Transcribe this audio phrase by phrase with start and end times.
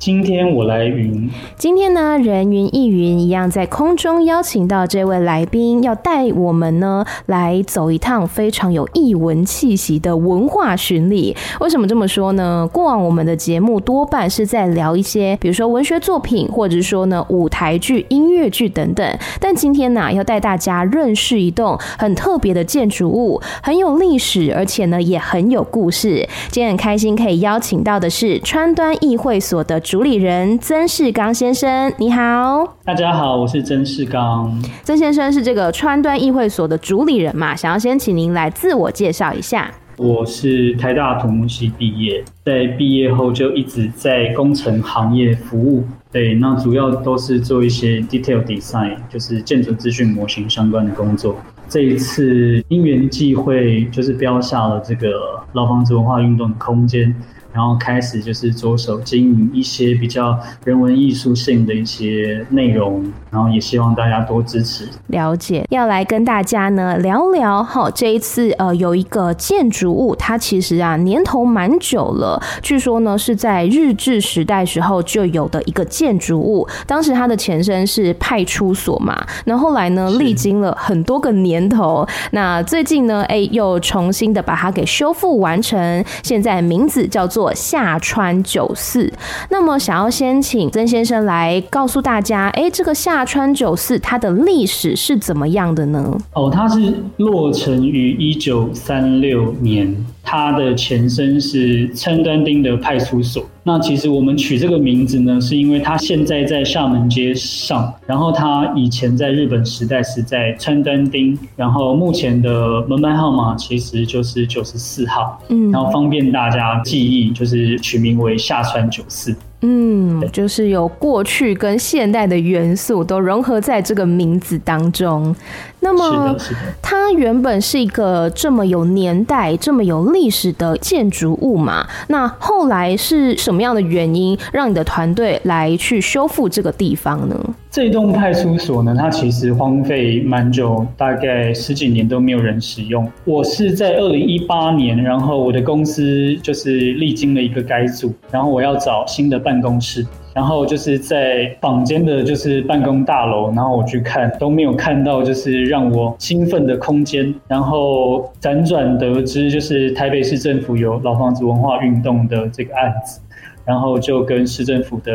[0.00, 1.28] 今天我来云。
[1.58, 11.36] 今天呢，人云亦云一样在空中邀请到这位来宾，要带我们呢来走一趟非常有异文气息的文化巡礼。
[11.60, 12.66] 为什么这么说呢？
[12.72, 19.18] 过往我们的节目多半是在聊一些，比如说文学作品，或者说呢舞台剧、音乐剧等等。
[19.38, 26.26] 但今天呢，要带大家认识一栋很特别的建筑物，很有历史，而且呢也很有故事。
[26.48, 28.40] 今天很开心可以邀请到的是。
[28.42, 32.64] 川端议会所的主理人曾世刚先生，你好。
[32.84, 34.56] 大家好，我是曾世刚。
[34.84, 37.56] 曾先生是这个川端议会所的主理人嘛？
[37.56, 39.68] 想要先请您来自我介绍一下。
[39.96, 45.82] 我是台大土木系毕业，在毕业后就一直在工程行业服务。
[46.12, 51.34] 对，那主要都是做一些 detail design，就是建筑资讯模型相关的工作。
[51.68, 57.12] 这一次因缘际会，就是标下了这个老房子文化运动的空间。
[57.52, 64.88] 然后开始就是着手经营一些比较人文艺术性的一些内容，然后也希望大家多支持。
[65.08, 87.39] 了解，要来跟大家呢聊聊哈，这一次呃有一个建筑物，它其实啊年头蛮久了，据说呢是在日治时代时候就有的一个建筑物，当时它的前身是派出所嘛，那后来呢历经了很多个年头，那最近呢哎又重新的把它给修复完成，现在名字叫做。
[87.54, 89.12] 厦川九四，
[89.50, 96.18] 那么想要先请曾先生来告诉大家，哎、欸，这个下川九四它的历史是怎么样的呢？
[96.34, 103.44] 哦，它是落成于一九三六年，它的前身是川端町的派出所。
[103.62, 119.34] 那其实我们取这个名字呢，是因为它现在在厦门街上，然后它以前在日本时代是在川端町，然后目前的门牌号码其实就是九十四号，嗯，然后方便大家记忆，就是取名为下川九寺。
[119.62, 125.34] 嗯，就是有过去跟现代的元素都融合在这个名字当中。
[125.80, 126.36] 那么，
[126.82, 131.86] 它原本是一个这么有年代、这么有历史的建筑物嘛？
[132.08, 137.34] 那后来是什么样的原因让你的团队来去修复这个地方呢？
[137.70, 143.10] 这栋派出所呢，它其实荒废蛮久，大概十几年都没有人使用。
[143.24, 163.20] 我是在二零一八年，然后我的公司就是历经了一个改组，然后我要找新的办办公室，然后就是在坊间的就是办公大楼，然后我去看都没有看到就是让我兴奋的空间，然后辗转得知就是台北市政府有老房子文化运动的这个案子。
[163.70, 165.14] 然后就跟市政府的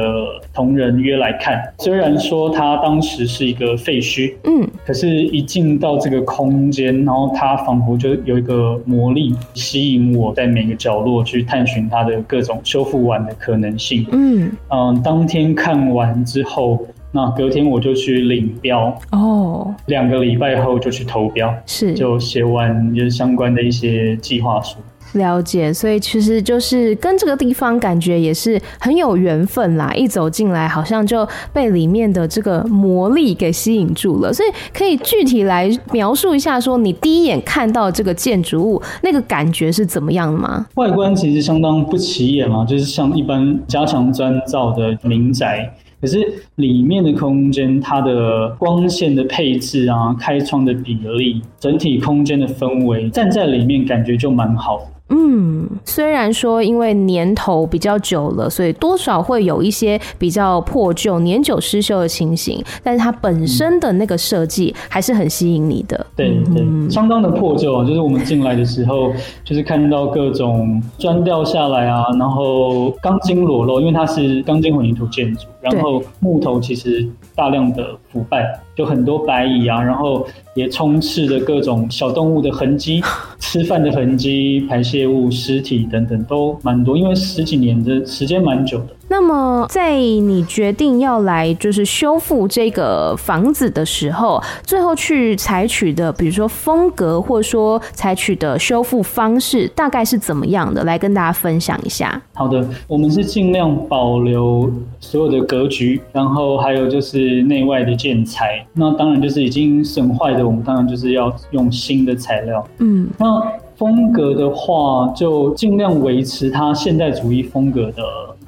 [0.54, 14.08] 同仁约来看，虽然说它当时是一个废墟，嗯，可是，一进到这个空间，然后它仿佛就有一个魔力吸引我，在每个角落去探寻它的各种修复完的可能性。
[14.14, 14.50] 嗯。
[14.70, 16.80] 嗯，当天看完之后，
[17.12, 18.98] 那隔天我就去领标。
[19.12, 21.94] 哦，两个礼拜后就去投标，是。
[21.94, 24.78] 就写完就是相关的一些计划书。
[25.14, 29.92] 了解，所以其实就是跟这个地方感觉也是很有缘分啦。
[29.94, 34.34] 一走进来，好像就被里面的这个魔力给吸引住了。
[34.34, 40.66] 所以可以具体来描述一下，说你第一眼看到这个建筑物那个感觉是怎么样的吗？
[40.76, 45.74] 外观其实相当不起眼嘛，就是像一般加强砖造的民宅。
[46.02, 46.20] 可是
[46.56, 54.86] 里面的空间，它的光线的配置啊，开窗的比例，整体空间的氛围，站在里面感觉就蛮好。
[55.10, 65.96] 嗯，虽然说因为年头比较久了，所以多少会有一些比较破旧、年久失修的情形，但是它本身的那个设计还是很吸引你的。
[65.98, 67.76] 嗯、对对，嗯、相当的破旧。
[67.76, 69.12] 啊，就是我们进来的时候，
[69.44, 78.58] 就是看到各种砖掉下来啊，然后钢筋裸露，因为它是钢筋混凝土建筑，然后木头其实大量的腐败。
[78.74, 83.02] 就很多白蚁啊，然后也充斥着各种小动物的痕迹、
[83.40, 88.95] 吃饭的痕迹、排泄物、尸体等等都蛮多，因为十几年的时间蛮久的。
[89.08, 100.84] 那么，在你决定要来就是修复这个房子的时候，最后去采取的，比如说风格，或者说采取的修复方式，大概是怎么样的？
[100.84, 102.20] 来跟大家分享一下。
[102.34, 108.66] 好的，我们是尽量保留所有的格局，然后还有就是内外的建材。
[108.74, 112.68] 那当然就是已经损坏的，我们当然就是要用新的材料。
[112.80, 113.42] 嗯，那
[113.78, 118.04] 风格的话，就尽量维持它现代主义风格的。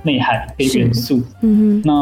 [0.07, 1.21] 内涵跟元素。
[1.41, 1.93] 嗯哼，那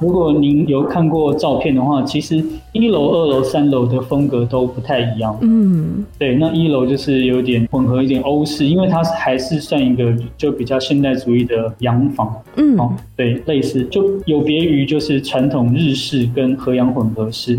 [0.00, 5.36] 如果您有看过照片的话，其实一楼、二楼、三楼的风格都不太一样。
[5.40, 12.30] 嗯，对，那一楼就是有点混合一点欧式，因为它还是算一个就比较现代主义的洋房。
[12.56, 17.58] 嗯，哦，对，类似就有别于就是传统日式跟和洋混合式。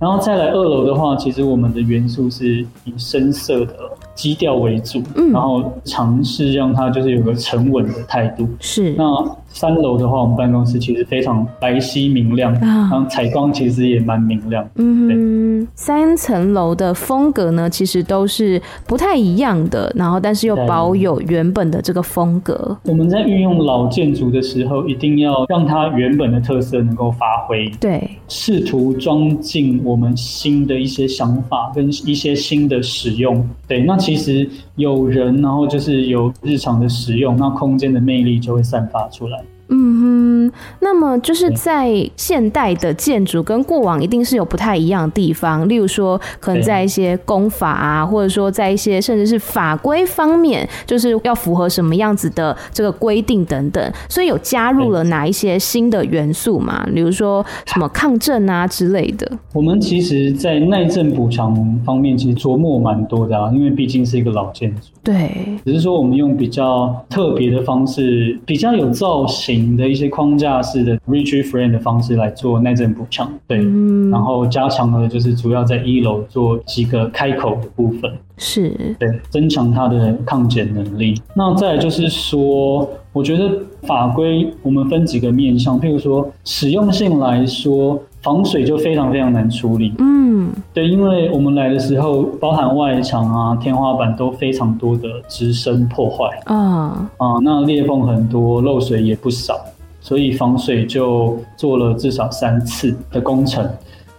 [0.00, 3.74] 然后再来二楼的话，其实我们的元素是以深色的
[4.18, 8.48] 基调为主，嗯，然后尝试让它就是有个沉稳的态度。
[8.58, 8.92] 是。
[8.98, 9.24] 那
[9.58, 14.64] 三楼的话，我们办公室其实非常白皙明亮，啊，然后采光其实也蛮明亮。
[14.76, 22.78] 嗯，三层楼的风格呢，其实都是不太一样的，然后但是又保有原本的这个风格。
[22.84, 27.68] 我们在运用老建筑的时候，一定要让它原本的特色能够发挥。
[27.80, 33.44] 对，试图装进我们新的一些想法跟一些新的使用。
[33.66, 39.42] 对，那其实有人，然后就是有日常的使用，那空间的魅力就会散发出来。
[39.70, 56.86] 嗯哼，那么就是在现代的建筑跟过往一定是有不太一样的地方，例如说可能在一些工法啊，或者说在一些甚至是法规方面，就是要符合什么样子的这个规定等等，所以有加入了哪一些新的元素嘛？
[56.94, 59.30] 比如说什么抗震啊之类的。
[59.52, 61.54] 我们其实，在耐震补偿
[61.84, 64.80] 方面，其实琢磨蛮多的啊，因为毕竟是一个老建筑。
[65.02, 81.14] 对，只是说我们用比较特别的方式，比较有造型的一些框架式的 Rigid Frame 的方式来做耐震补强，对，嗯，然后加强了就是主要在一楼做几个开口的部分，是，对，增强它的抗剪能力。
[81.34, 83.50] 那再来就是说，我觉得
[83.82, 96.24] 法规我们分几个面向，譬如说使用性来说，防水就非常非常难处理，嗯，对，因为我们来的时候，包含外墙啊、天花板都非常多的直升破坏。
[96.46, 99.54] 啊啊，那裂缝很多，漏水也不少，
[100.00, 103.64] 所以防水就做了至少三次的工程。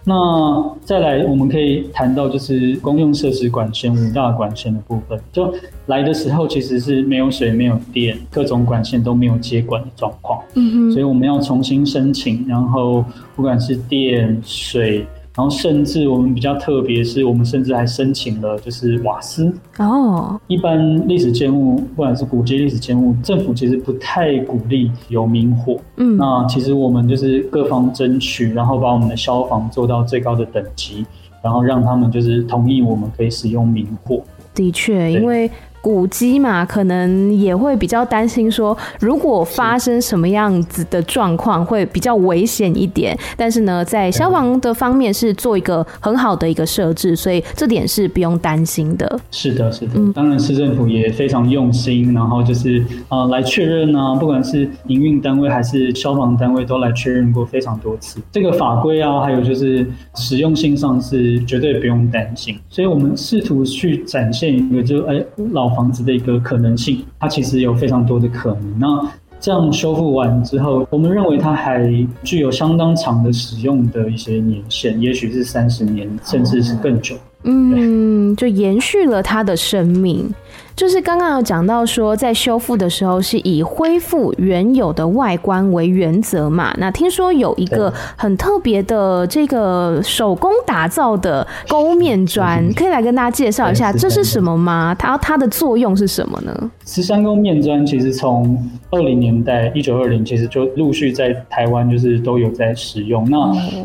[0.04, 5.20] 那再来，我们可以谈到就是公用设施管线五大管线的部分。
[5.30, 5.52] 就
[5.86, 10.42] 来的时候其实是没有水、没有电，各种管线都没有接管的状况。
[10.54, 13.04] 嗯哼，所以我们要重新申请，然后
[13.36, 15.06] 不管是电、水。
[15.36, 20.38] 然后甚至我们比较特别，是我们甚至还申请了就是瓦斯哦。
[20.48, 25.78] 一般历史建物，不管是古迹历史建物，政府其实不太鼓励有明火。
[25.96, 31.06] 嗯，那其实我们就是各方争取，然后把我们的消防做到最高的等级，
[31.42, 34.20] 然后让他们就是同意我们可以使用明火。
[34.54, 35.50] 的确，因为。
[35.82, 43.18] 古迹嘛，可能也会比较担心说，如果发生什么样子的状况，会比较危险一点。
[43.34, 49.18] 但是呢，在消防的方面是做一个很好的一个设置，所以这点是不用担心的。
[49.30, 58.20] 是的，是的，当然市政府也非常用心，然后就是、呃、来确认啊，不管是营运单位还是消防单位都来确认过非常多次。
[58.30, 62.54] 这个法规啊，还有就是实用性上是绝对不用担心。
[62.68, 65.18] 所以我们试图去展现一个就哎
[65.52, 65.69] 老。
[65.74, 68.78] 房子的一个可能性，它其实有非常多的可能。
[68.78, 71.90] 那这样修复完之后，我们认为它还
[72.22, 77.16] 具有相当长的使用的一些年限，也许是三十年，甚至是更久。
[77.44, 80.30] 嗯，就延续了它的生命。
[80.76, 86.74] 就是刚刚有讲到说，在修复的时候是以恢复原有的外观为原则嘛。
[86.78, 94.94] 那听说有一个很特别的这个手工打造的勾面砖，可以来跟大家介绍一下，这是什么吗？
[94.98, 96.70] 它它的作用是什么呢？
[96.86, 98.56] 十三勾面砖其实从
[98.90, 103.28] 二零年代一九二零，其实就陆续在台湾就是都有在使用。
[103.30, 103.36] 那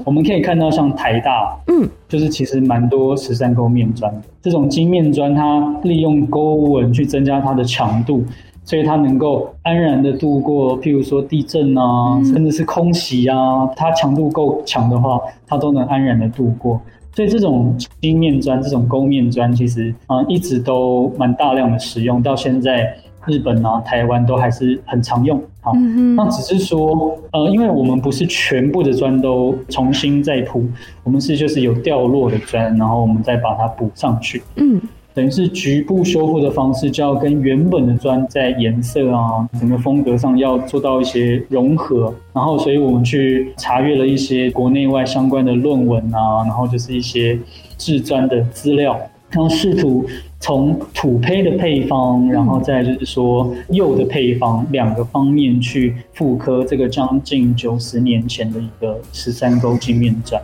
[0.06, 6.94] 我们可以看到，像台大，嗯，就是其实蛮多十三勾面砖的这种金面砖，它利用勾纹。
[6.94, 8.24] 去增加它的强度，
[8.64, 16.80] 所以它能够安然的度过，譬如说地震啊，甚至是空袭啊，它强度够强的话，它都能安然的度过。
[17.14, 22.96] 所以这种金面砖、这种勾面砖，其实啊一直都蛮大量的使用，到现在
[23.28, 25.42] 日本啊、台湾都还是很常用。
[25.62, 25.74] 好，
[26.16, 30.64] 那只是说，呃，因为我们不是全部的砖都重新再铺，
[31.04, 34.44] 我们是就是有掉落的砖，然后我们再把它补上去。
[34.58, 34.82] 嗯。
[35.16, 42.14] 等于是局部修复的方式，就要跟原本的砖在颜色啊、整个风格上要做到一些融合。
[42.34, 47.40] 然后，所以我们去查阅了一些国内外相关的论文啊，然后就是一些
[47.78, 50.06] 制砖的资料，然后试图
[50.46, 60.40] 从土胚的配方，然后再就是说釉的配方两个方面去复刻这个将近九十年前的一个十三勾镜面砖。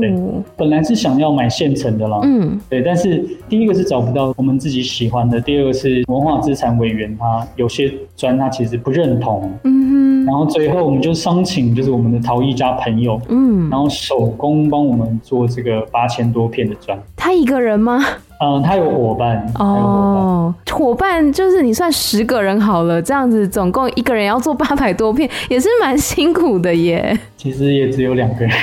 [0.00, 0.14] 对，
[0.56, 16.98] 本来是想要买现成的啦，嗯，对，但是第一个是找不到我们自己喜欢的，第二个是文化资产委员他有些砖他其实不认同，嗯哼，然后最后我们就商请就是我们的陶艺家朋友，嗯，然后手工帮我们做这个八千多片的砖。
[17.16, 18.00] 他一个人吗？
[18.42, 27.18] 嗯，他有伙伴哦，伙伴就是你算十个人好了，这样子总共一个人要做八百多片，也是蛮辛苦的耶。
[27.36, 28.50] 其实也只有两个人。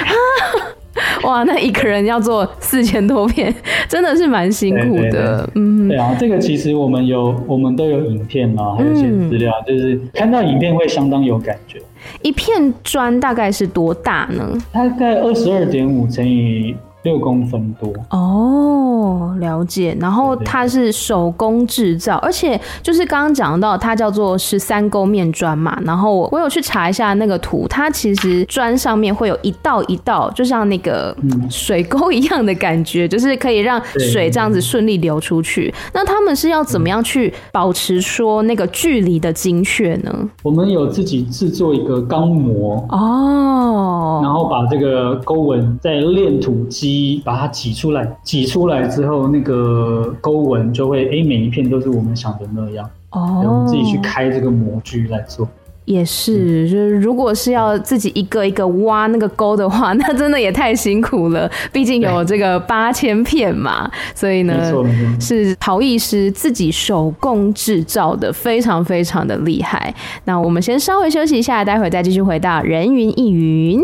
[1.23, 3.53] 哇，那一个人要做四千多片，
[3.87, 5.47] 真的是蛮辛苦的。
[5.53, 11.79] 嗯，对啊，这个其实我们有，我们都有影片啊，还有一些资料，嗯、就是看到影片会相当有感觉。
[12.23, 14.57] 一片砖大概是多大呢？
[14.71, 16.75] 大概二十二点五乘以
[17.07, 17.93] 六公分多。
[18.09, 19.95] 哦，了解。
[19.99, 25.79] 然后它是手工制造，而且就是刚刚讲到，它叫做十三勾面砖嘛。
[25.85, 31.15] 然后我有去查一下那个图，它其实砖上面会有一道一道，就像那个
[31.49, 35.73] 水沟一样的感觉，就是可以让水这样子顺利流出去。
[35.93, 40.13] 那他们是要怎么样去保持说那个距离的精确呢？
[40.43, 48.87] 我们有自己制作一个钢模哦，然后把这个沟纹在炼土机把它挤出来，挤出来。
[48.87, 52.89] 之后那个沟纹就会，哎，每一片都是我们想的那样。
[53.11, 55.47] 哦，我们自己去开这个模具来做。
[55.85, 61.49] 也是，就是如果是要自己一个一个挖那个沟的话， 那真的也太辛苦了。
[61.71, 64.53] 毕竟有这个八千片嘛，所以呢，
[65.21, 69.95] 是陶艺师自己手工制造的，非常非常的厉害。
[70.25, 73.81] 那我们先稍微休息一下，待会再继续回到人云亦云。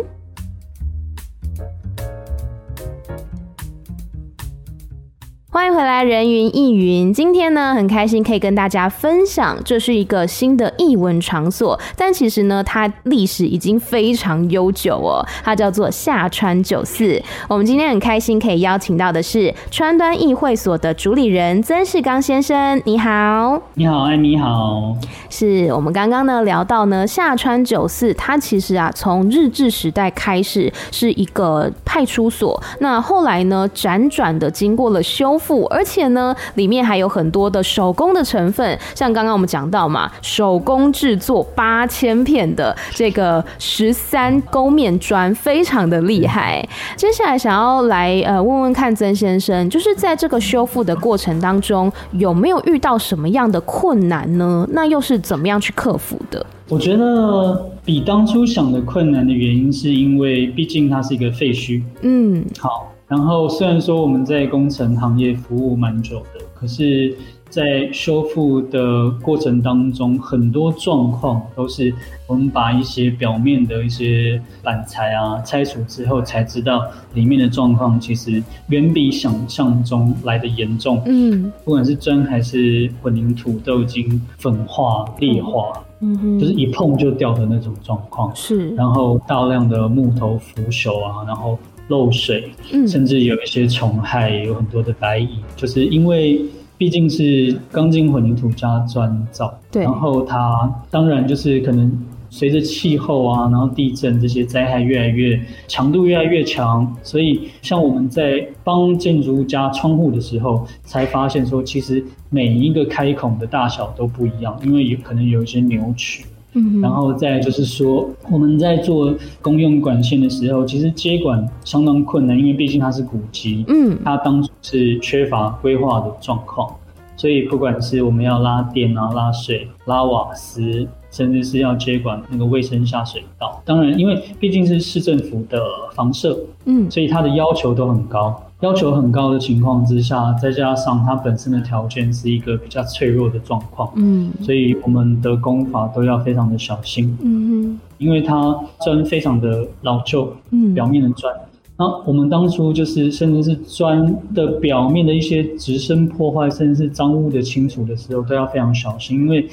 [5.54, 7.14] 欢迎回来，人云亦云。
[7.14, 15.24] 今天呢，很开心可以跟大家分享，这是一个新的艺文场所，但其实呢，它历史已经非常悠久哦。
[15.44, 17.22] 它叫做下川酒肆。
[17.48, 22.82] 我们今天很开心可以邀请到的是川端议会所的主理人曾世刚先生。
[22.86, 24.98] 你好，你好，哎，你好。
[25.30, 35.40] 是我们刚刚呢聊到呢，下川酒肆，它其实啊，从日治时代开始是一个派出所，那后来呢，辗转的经过了修。
[35.70, 46.68] 而且呢，里面还有很多的手工的成分，像刚刚我们讲到嘛，手工制作八千片的这个十三勾面砖，非常的厉害。
[46.96, 54.68] 接下来想要来呃问问看曾先生，就是在这个修复的过程当中，有没有遇到什么样的困难呢？
[54.72, 56.46] 那又是怎么样去克服的？
[56.70, 61.82] 我觉得比当初想的困难的原因，是因为毕竟它是一个废墟。
[62.02, 62.93] 嗯，好。
[63.08, 67.16] 然后虽然说我们在工程行业服务蛮久的，可是，
[67.50, 71.94] 在修复的过程当中，很多状况都是
[72.26, 76.84] 我们把一些表面的一些板材啊拆除之后，才知道
[77.14, 81.00] 里面的状况其实远比想象中来的严重。
[81.06, 88.36] 嗯，不管是砖还是混凝土，都已经粉化、裂化，嗯哼，就是一碰就掉的那种状况。
[88.36, 91.60] 是，然后大量的木头腐朽啊，然后。
[91.90, 92.50] 漏水，
[92.88, 96.42] 甚至有一些虫害，有很多的白蚁，就是因为
[96.78, 101.92] 毕竟是钢筋混凝土加砖造，对，然后它当然就是可能
[102.30, 116.25] 随着气候啊，然后地震这些灾害越来越强度越来越强，所以像我们在帮建筑物加窗户的时候，才发现说，其实每一个开孔的大小都不一样，因为有可能有一些扭曲。
[116.54, 126.74] 嗯，然后再就是说，我们在做公用管线的时候，其实接管相当困难，因为毕竟它是古迹，嗯，它当初是缺乏规划的状况，
[127.16, 135.60] 所以不管是我们要拉电啊、拉水、拉瓦斯，甚至是要接管那个卫生下水道，当然，因为毕竟是市政府的
[135.94, 138.40] 房舍，嗯，所以它的要求都很高。
[138.63, 151.36] 要求很高的情况之下，再加上它本身的条件是一个比较脆弱的状况，嗯，所以我们的功法都要非常的小心，嗯哼，因为它砖非常的老旧，嗯，表面的砖，
[151.77, 159.46] 那我们当初就是甚至是砖的表面的一些直身破坏，甚至是脏污的清除的时候，都要非常小心，因为。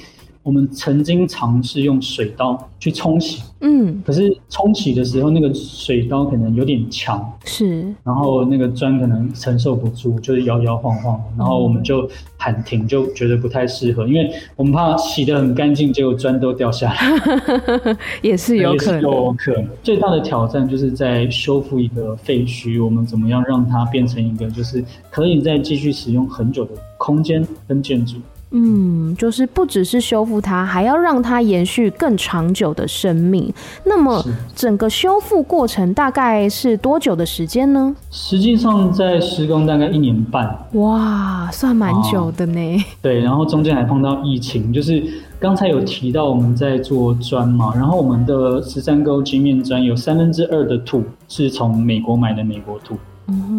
[0.42, 19.68] 我们曾经尝试用水刀去冲洗，嗯，可是冲洗的时候，那个水刀可能有点强，是，然后那个砖可能承受不住，就是摇摇晃晃，然后我们就喊停，就觉得不太适合，因为我们怕洗得很干净，结果砖都掉下来， 也是有可能，有可能。
[19.82, 28.16] 最大的挑战就是在修复一个废墟，我们怎么样让它变成一个就是可以再继续使用很久的空间跟建筑。
[28.52, 33.52] 嗯，就是不只是修复它，还要让它延续更长久的生命。
[33.84, 34.24] 那么
[34.56, 37.94] 整个修复过程大概是多久的时间呢？
[38.10, 40.66] 实际上在施工大概一年半。
[40.72, 42.76] 哇，算蛮久的呢。
[42.76, 42.82] 哦。
[43.00, 45.00] 对，然后中间还碰到疫情，就是
[45.38, 52.96] 刚才有提到我们在做砖嘛，然后我们的十三沟晶面砖有三分之二的土是从美国买的美国土。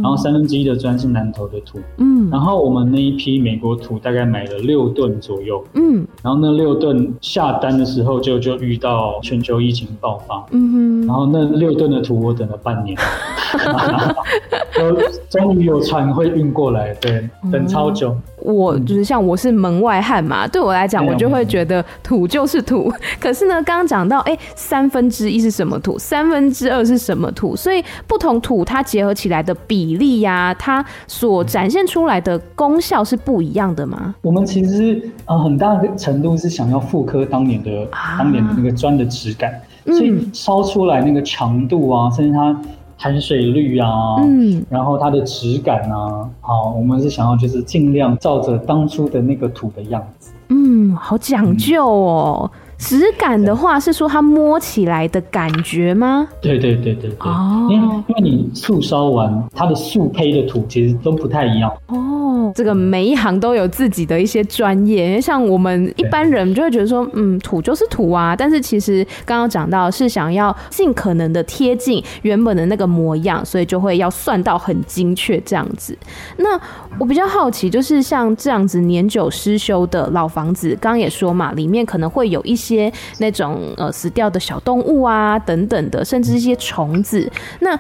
[0.02, 13.04] 然后三分之一的砖是南投的土，嗯，然后我们那一批美国土大概买了六吨左右，嗯，然后那六吨下单的时候就就遇到全球疫情爆发，嗯哼，然后那六吨的土我等了半年，就
[15.30, 18.16] 终于有船会运过来，对，等超久。
[18.38, 22.92] 我就是像我是门外汉嘛，对我来讲，我就会觉得土就是土。
[23.20, 34.16] 可是呢，刚刚讲到，哎，三分之一是什么土，三分之二是什么土，所以不同土它结合起来的比例呀、啊，它所展现出来的功效是不一样的吗？
[34.22, 39.54] 我们其实呃很大的程度是想要复刻当年的、啊、当年的那个砖的质感，
[39.86, 42.60] 所以烧出来那个强度啊，甚至它。
[43.02, 52.52] 含水率啊，嗯，然后它的质感啊，好，我们是想要就是尽量照着当初的那个土的样子，嗯，好讲究哦。
[52.78, 56.28] 质感的话是说它摸起来的感觉吗？
[56.42, 62.21] 对对对对对，哦，因为因为你素烧完，它的素胚的土其实都不太一样哦。
[62.54, 68.36] 这个每一行都有自己的一些专业，因为像我们一般人就会觉得说，嗯，土就是土啊。
[68.36, 75.98] 但是其实刚刚讲到是想要尽可能的贴近原本的那个模样，所以就会要算到很精确这样子。
[76.38, 76.60] 那
[77.00, 87.32] 我比较好奇，就是像这样子年久失修的老房子，刚刚也说嘛，里面可能会有一些那种呃死掉的小动物啊等等的，甚至一些虫子。
[87.60, 87.78] 那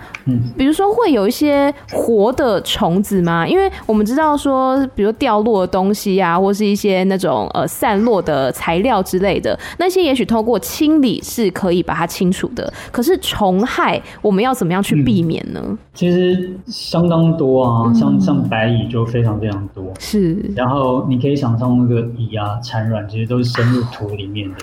[0.57, 3.47] 比如说会有一些活的虫子吗？
[3.47, 4.60] 因为我们知道说。
[4.61, 12.71] 说，比如掉落的东西啊，或是一些那种呃散落的材料之类的，那些也许透过清理是可以把它清除的。
[12.91, 15.59] 可是虫害，我们要怎么样去避免呢？
[15.63, 19.91] 嗯、其实相当多啊，像像白蚁就非常非常多。
[19.99, 24.57] 是，然后你可以想象那个蚁啊、产卵，其实都是深入土里面的。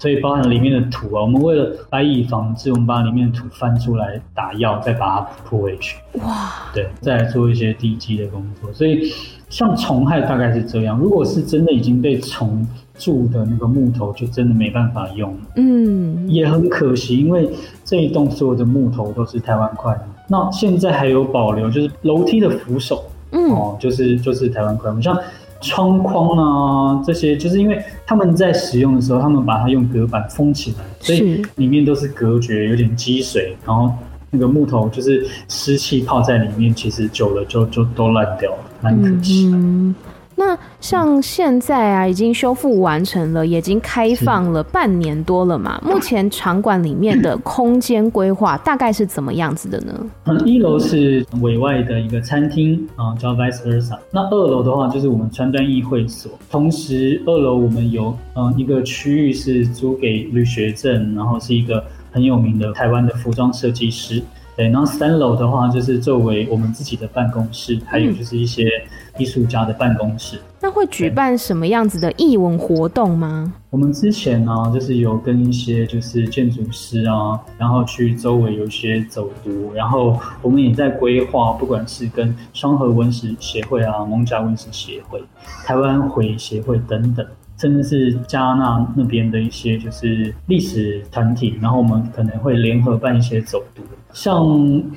[0.00, 5.96] 所以包含里面的土啊，我们为了白蚁防治，我们把里面的土翻出来打药，再把它铺回去。
[6.20, 8.72] 哇，对，再来做一些地基的工作。
[8.72, 9.12] 所以
[9.48, 12.66] 像虫害大概是这样，如果是真的已经被虫
[12.98, 15.34] 蛀的那个木头，就真的没办法用。
[15.56, 17.48] 嗯，也很可惜，因为
[17.84, 19.98] 这一栋所有的木头都是台湾块。
[20.28, 24.92] 那现在还有保留，就是楼梯的扶手，嗯，哦，就是就是台湾块。
[24.92, 25.18] 你像。
[25.60, 33.92] 窗框啊，这些就是因为他们在使用的时候，他们把它用隔板封起来，所以里面都是隔绝，有点积水，然后
[34.30, 39.56] 那个木头就是湿气泡在里面，其实久了就就都烂掉了，蛮可惜的。
[39.56, 39.94] 嗯
[40.40, 45.82] 那像现在啊，已经修复完成了，也已经开放了半年多了嘛。
[45.84, 49.92] 目前场馆里面的空间规划大概是怎么样子的呢？
[50.26, 53.98] 嗯，一楼是委外的一个餐厅啊，叫 Vice Versa。
[54.12, 64.22] 那二楼的话就是我们川端艺会所，同时二楼我们有嗯一个区域是租给旅学正，然后是一个很有名的台湾的服装设计师。
[64.56, 68.68] 对，然后三楼的话就是作为我们自己的办公室，还有就是一些
[69.16, 70.36] 艺术家的办公室。
[70.36, 73.54] 嗯、那会举办什么样子的艺文活动吗？
[73.70, 85.22] 我们之前呢、啊，就是有跟一些就是建筑师啊，然后去周围有一些走读，然后我们也在规划，不管是跟双河文史协会啊、艋舺文史协会、
[85.64, 87.24] 台湾回协会等等。
[87.58, 94.46] 甚至是加纳那边的一些就是历史团体，然后我们可能会联合办一些走读，像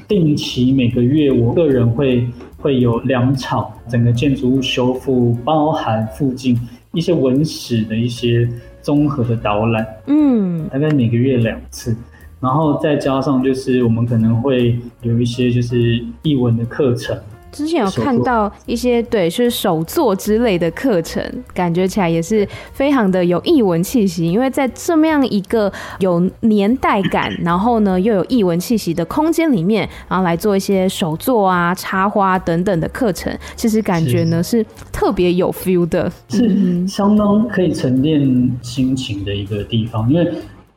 [0.07, 6.55] 定期每个月，我个人会会有两场整个建筑物修复，包含附近
[6.93, 8.47] 一些文史的一些
[8.81, 11.95] 综合的导览，嗯，大概每个月两次，
[12.39, 17.17] 然后再加上就是我们可能会有一些就是译文的课程。
[17.51, 24.25] 之前有看到一些对，是手作之类的课程，感觉起来也是非常的有艺文气息。
[24.25, 40.11] 因为在这么样一个有年代感，然后呢又有艺文气息的空间里面，然后来做一些手作啊、插花等等的课程，其实感觉呢是，是特别有 feel 的，是相当可以沉淀心情的一个地方。
[40.11, 40.31] 因为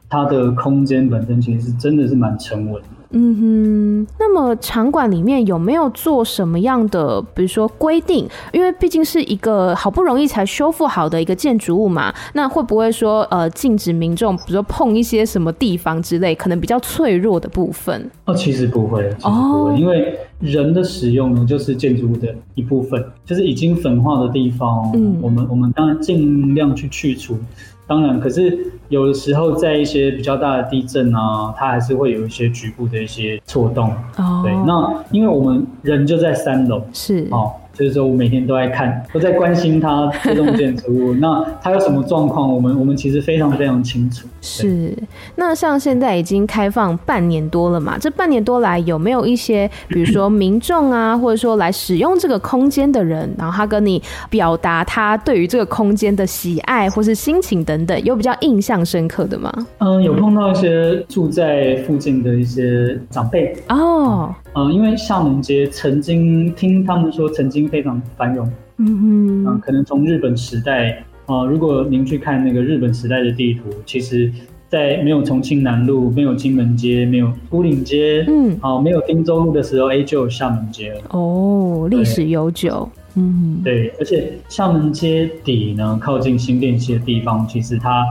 [0.09, 2.89] 它的空间本身其实是真的是蛮沉稳的。
[3.17, 8.29] 嗯哼，那么场馆里面有没有做什么样的，比如说规定？
[8.53, 18.11] 因为毕竟是一个好不容易才修复好的一个建筑物嘛，那会不会说呃禁止民众，比如说碰一些什么地方之类，可能比较脆弱的部分？
[18.25, 27.39] 哦，其实不会，其实不会，哦、因为人的使用呢，就是建筑物的一部分，就是已经粉化的地方，嗯，我们我们当然尽量去去除。
[27.87, 33.91] 当然，可是有的时候在一些比较大的地震啊，它还是会有一些局部的一些错动。
[34.17, 37.53] 哦，对，那因为我们人就在三楼，是哦。
[37.75, 41.15] 就是说，我每天都在看，都在关心它这栋建筑物。
[41.15, 42.53] 那它有什么状况？
[42.53, 44.27] 我们我们其实非常非常清楚。
[44.41, 44.97] 是。
[45.35, 47.99] 那像现在已经开放半年多了嘛？
[47.99, 59.53] 这半年多来有没有一些，比如说民众啊， 或者说来使用这个空间的人，然后他跟你表达他对于这个空间的喜爱或是心情等等，有比较印象深刻的吗？
[59.79, 64.35] 嗯，有碰到一些住在附近的一些长辈哦。
[64.57, 74.31] 嗯，因为厦门街曾经听他们说曾经非常繁荣，嗯嗯，可能从日本时代啊，如果您去看那个日本时代的地图，其实，
[74.69, 81.01] 在没有重庆南路、没有金门街、没有牯岭街，嗯，好，没有汀州路的时候，哎，就有厦门街了。
[81.11, 88.05] 哦，历史悠久，嗯，对，而且厦门街底呢，靠近新店溪的地方，其实它。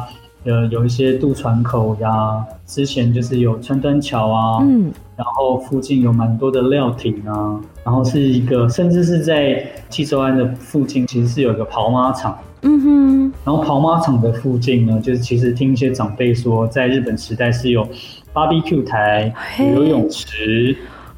[0.46, 17.88] 呃，有一些渡船口呀，之前就是有川端桥啊，嗯，然后附近有蛮多的料亭啊，然后是一个，甚至是在纪州湾的附近，其实是有一个跑马场，嗯哼，然后跑马场的附近呢，就是其实听一些长辈说，在日本时代是有
[18.34, 20.76] barbecue 台，有游泳池。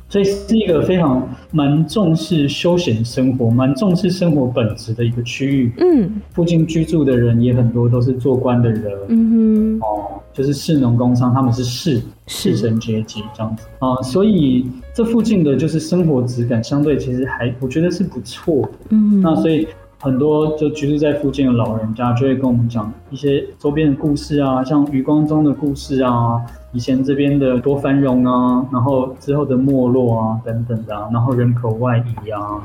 [0.07, 5.73] 所以是一个非常蛮重视休闲生活、蛮重视生活本质的一个区域。
[5.79, 8.93] 嗯，附近居住的人也很多，都是做官的人。
[9.09, 13.95] 嗯哼，哦，就是士农工商，他们是士士绅阶级这样子啊。
[14.01, 18.71] 所以这附近的就是生活质感相对其实还我觉得是不错的。
[18.89, 19.67] 嗯，那所以。
[19.97, 26.39] 很多就居住在附近的老人家就会跟我们讲一些周边的故事啊，像余光中的故事啊，
[26.75, 32.61] 以前这边的多繁荣啊，然后之后的没落啊等等的啊，然后人口外移啊，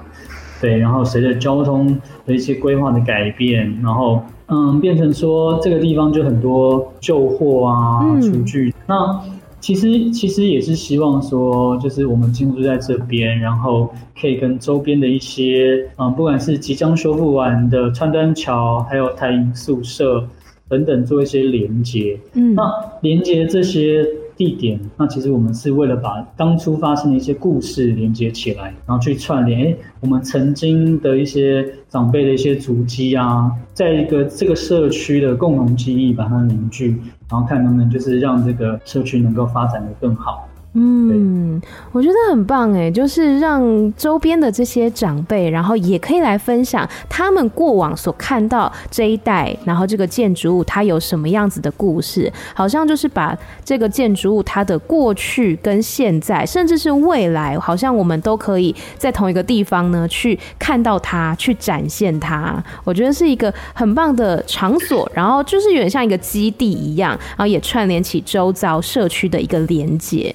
[0.61, 1.97] 对，然后随着交通
[2.27, 9.21] 的一些规划的改变，然后嗯，变成说这个地方就很多旧货啊、厨具，嗯、那。
[9.63, 20.27] 其实，其实也是希望说，就是我们进驻在这边，然后可以跟周边的一些，嗯，不管是即将修复完的川端桥，还有台银宿舍
[20.71, 22.19] 等等，做一些连接。
[22.33, 22.63] 嗯，那
[23.03, 24.07] 连接这些。
[24.41, 36.97] 地点，那其实我们是为了把当初发生的一些故事连接起来，然后去串联，哎，我们曾经的一些长辈的一些足迹啊，在一个这个社区的共同记忆把它凝聚，
[37.31, 40.49] 然后看能不能就是让这个社区能够发展的更好。
[40.73, 62.63] 嗯，我觉得很棒哎，就是让周边的这些长辈，然后也可以来分享他们过往所看到这一带，然后这个建筑物它有什么样子的故事，好像就是把这个建筑物它的过去跟现在，甚至是未来，好像我们都可以在同一个地方呢去看到它，去展现它。
[62.85, 70.33] 我觉得是一个很棒的场所，然后就是有点像一个基地一样，然后也串联起周遭社区的一个连接。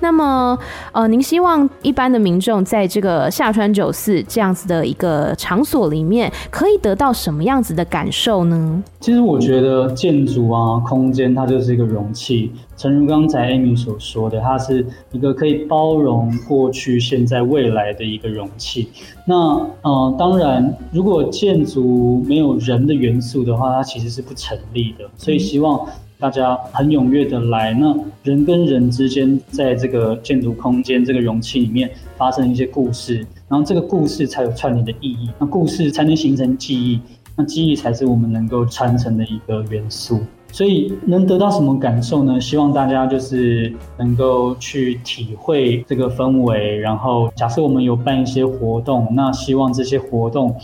[0.00, 0.58] 那么，
[0.92, 8.82] 呃，您希望一般的民众在这个下川九四这样子的一个场所里面，可以得到什么样子的感受呢？
[9.00, 18.88] 其实我觉得建筑啊，空间它就是一个容器，诚如刚才 Amy 所说的，它是一个可以包容过去、现在、未来的一个容器。
[19.26, 19.36] 那，
[19.82, 25.04] 呃，当然，如果建筑没有人的元素的话，它其实是不成立的。
[25.16, 25.86] 所以希望。
[26.20, 37.00] 大家很踊跃的来，那人跟人之间在这个建筑空间这个容器里面发生一些故事，然后这个故事才有串联的意义，那故事才能形成记忆，
[37.36, 40.18] 那记忆才是我们能够传承的一个元素。
[40.50, 42.40] 所以能得到什么感受呢？
[42.40, 50.56] 希望大家就是能够去体会这个氛围，然后假设我们有办一些活动，那希望这些活动。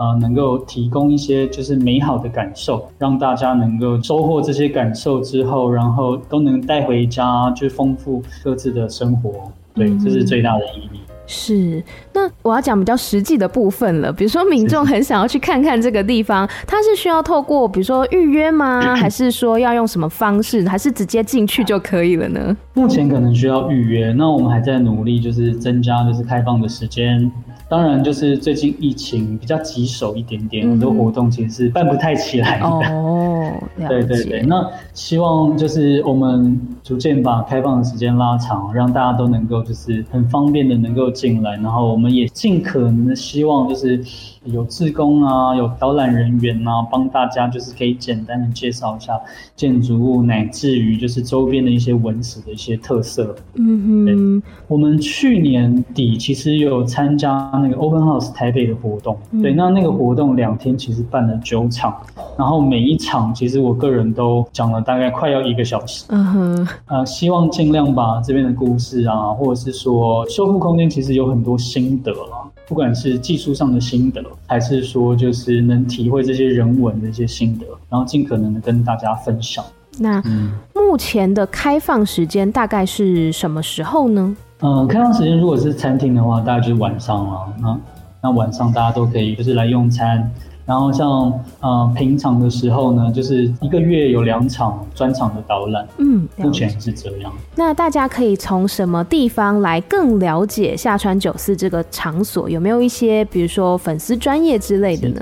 [0.00, 9.52] 啊，能够提供一些就是美好的感受，让大家能够收获这些感受之后，然后都能带回家，去丰富各自的生活。
[9.74, 11.00] 对，这是最大的意义。
[11.26, 11.84] 是，
[12.14, 14.10] 那我要讲比较实际的部分了。
[14.10, 18.80] 比如说，民众很想要去看看这个地方，他是需要透过比如说预约吗？
[18.96, 20.66] 还是说要用什么方式？
[20.66, 22.56] 还是直接进去就可以了呢？
[22.72, 27.30] 目前可能需要预约，那我们还在努力，就是增加就是开放的时间。
[27.70, 32.66] 当然，就是最近疫情比较棘手一点点，很多活动其实是办不太起来的。
[32.66, 33.52] 哦。
[33.88, 44.02] 对对对，那希望就是我们逐渐把开放的时间拉长，让大家都能够就是很方便的能够进来，然后我们也尽可能的希望就是
[44.44, 49.18] 有志工啊，有导览人员啊，帮大家就是可以简单的介绍一下
[49.56, 53.34] 建筑物，乃至于就是周边的一些文史的一些特色。
[53.54, 61.96] 嗯哼，我们去年底其实有参加那个 Open House 台北的活动，嗯、对，那那个活动两天其实办了九场，
[62.36, 66.04] 然后每一场其实我个人都讲了大概快要一个小时。
[66.08, 79.64] 嗯哼，呃，希望尽量把这边的故事啊，或者是说修复空间，其实有很多心得啦，不管是技术上的心得，还是说就是能体会这些人文的一些心得，然后尽可能的跟大家分享。
[79.98, 80.22] 那
[80.74, 84.22] 目前的开放时间大概是什么时候呢？
[84.22, 87.52] 嗯、嗯，开放时间如果是餐厅的话，大概就是晚上了。
[87.60, 87.78] 那
[88.22, 90.30] 那晚上大家都可以就是来用餐。
[90.70, 95.84] 然后像呃平常的时候呢，就是一个月有两场专场的导览。
[95.98, 97.32] 嗯，目前是这样。
[97.56, 102.48] 那大家可以从什么地方来更了解下川九四这个场所？
[102.48, 105.20] 有没有一些比如说粉丝专业之类的呢？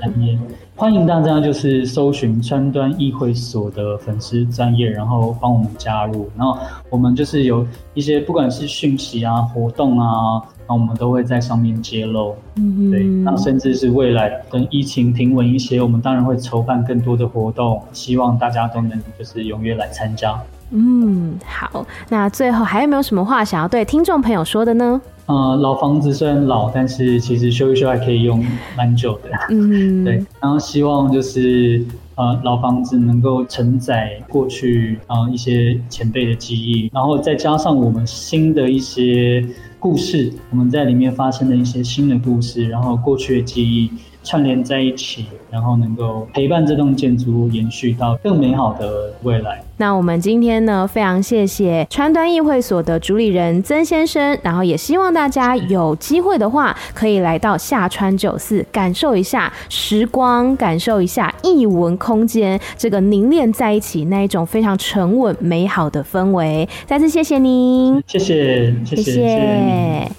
[0.75, 6.29] 欢迎大家就是搜寻川端议会所的粉丝专业，然后帮我们加入。
[6.37, 6.55] 然后
[6.91, 12.35] 我们就是有一些不管是讯息啊、活动啊，那我们都会在上面揭露。
[12.57, 20.39] 嗯哼，对，那甚至是未来等疫情平稳一些，我们当然会筹办更多的活动，希望大家都能就是踊跃来参加。
[20.71, 21.83] 嗯，好。
[22.09, 25.01] 那最后还有没有什么话想要对听众朋友说的呢？
[25.25, 28.45] 呃，老房子虽然老，但是其实修一修还可以用
[28.77, 29.29] 蛮久的。
[29.49, 30.23] 嗯，对。
[30.39, 31.83] 然后希望就是
[32.15, 39.43] 呃，老房子能够承载过去啊、呃、一些前辈的记忆，然后再加上我们新的一些
[39.79, 43.89] 故事，我们在里面发生的一些新的故事，然后过去的记忆
[44.23, 49.63] 串联在一起，然后能够陪伴这栋建筑物延续到更美好的未来。
[49.77, 66.67] 那我们今天呢，非常谢谢川端议会所的主理人曾先生，然后也希望大家有机会的话，可以来到下川九四，感受一下时光，感受一下艺文空间这个凝练在一起那一种非常沉稳美好的氛围。
[66.85, 69.01] 再次谢谢您，谢谢，谢谢。
[69.01, 70.18] 谢谢谢谢。